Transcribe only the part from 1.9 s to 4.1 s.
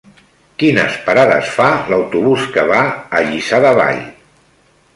l'autobús que va a Lliçà de Vall?